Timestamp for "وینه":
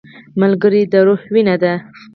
1.33-1.55